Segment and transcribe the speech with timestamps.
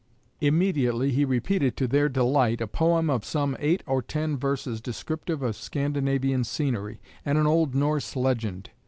[0.39, 5.43] Immediately he repeated, to their delight, a poem of some eight or ten verses descriptive
[5.43, 8.71] of Scandinavian scenery, and an old Norse legend.